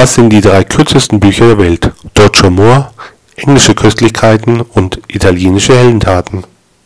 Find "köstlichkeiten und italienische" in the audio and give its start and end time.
3.74-5.76